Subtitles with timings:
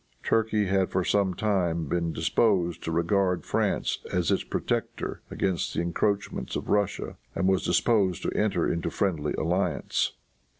[0.23, 5.79] Turkey had for some time been disposed to regard France as its protector against the
[5.81, 10.13] encroachments of Russia, and was disposed to enter into friendly alliance.